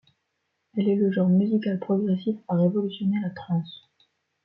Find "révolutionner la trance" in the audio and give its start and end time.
2.55-3.85